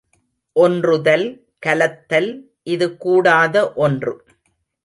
ஒன்றுதல், 0.55 1.25
கலத்தல், 1.65 2.31
இது 2.63 2.97
கூடாத 2.97 3.73
ஒன்று. 3.75 4.15